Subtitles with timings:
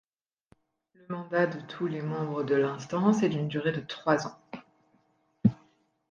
[0.95, 4.41] Le mandat de tous les membres de l’instance est d’une durée de trois ans.